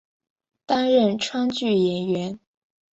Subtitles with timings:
[0.65, 2.39] 担任川剧演员。